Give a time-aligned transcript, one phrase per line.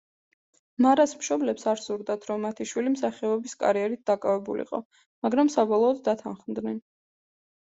[0.83, 4.81] მარას მშობლებს არ სურდათ, რომ მათი შვილი მსახიობის კარიერით დაკავებულიყო,
[5.27, 6.83] მაგრამ საბოლოოდ დათანხმდნენ.